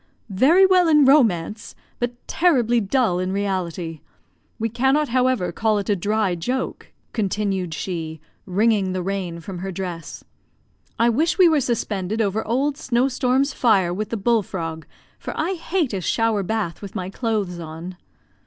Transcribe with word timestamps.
"Very 0.31 0.65
well 0.65 0.87
in 0.87 1.05
romance, 1.05 1.75
but 1.99 2.27
terribly 2.27 2.79
dull 2.81 3.19
in 3.19 3.31
reality. 3.31 4.01
We 4.57 4.67
cannot, 4.67 5.09
however, 5.09 5.51
call 5.51 5.77
it 5.77 5.91
a 5.91 5.95
dry 5.95 6.33
joke," 6.33 6.91
continued 7.13 7.71
she, 7.75 8.19
wringing 8.47 8.93
the 8.93 9.03
rain 9.03 9.41
from 9.41 9.59
her 9.59 9.71
dress. 9.71 10.23
"I 10.97 11.09
wish 11.09 11.37
we 11.37 11.47
were 11.47 11.61
suspended 11.61 12.19
over 12.19 12.43
Old 12.47 12.77
Snow 12.77 13.09
storm's 13.09 13.53
fire 13.53 13.93
with 13.93 14.09
the 14.09 14.17
bull 14.17 14.41
frog, 14.41 14.87
for 15.19 15.39
I 15.39 15.53
hate 15.53 15.93
a 15.93 16.01
shower 16.01 16.41
bath 16.41 16.81
with 16.81 16.95
my 16.95 17.11
clothes 17.11 17.59
on." 17.59 17.95